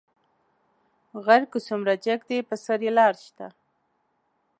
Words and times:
غر 1.25 1.41
کۀ 1.51 1.59
څومره 1.67 1.93
جګ 2.05 2.19
دى، 2.29 2.37
پۀ 2.47 2.55
سر 2.63 2.79
يې 2.85 2.91
لار 2.97 3.15
شته. 3.25 3.47